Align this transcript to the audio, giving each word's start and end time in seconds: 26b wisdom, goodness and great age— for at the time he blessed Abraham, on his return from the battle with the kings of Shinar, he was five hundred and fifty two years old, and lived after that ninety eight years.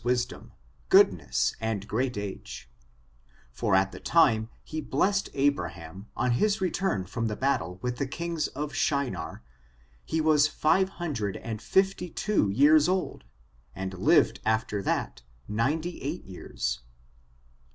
26b 0.01 0.05
wisdom, 0.05 0.51
goodness 0.89 1.55
and 1.61 1.87
great 1.87 2.17
age— 2.17 2.67
for 3.51 3.75
at 3.75 3.91
the 3.91 3.99
time 3.99 4.49
he 4.63 4.81
blessed 4.81 5.29
Abraham, 5.35 6.07
on 6.17 6.31
his 6.31 6.59
return 6.59 7.05
from 7.05 7.27
the 7.27 7.35
battle 7.35 7.77
with 7.83 7.97
the 7.97 8.07
kings 8.07 8.47
of 8.47 8.73
Shinar, 8.73 9.43
he 10.03 10.19
was 10.19 10.47
five 10.47 10.89
hundred 10.97 11.37
and 11.37 11.61
fifty 11.61 12.09
two 12.09 12.49
years 12.49 12.89
old, 12.89 13.25
and 13.75 13.93
lived 13.93 14.39
after 14.43 14.81
that 14.81 15.21
ninety 15.47 16.01
eight 16.01 16.23
years. 16.23 16.79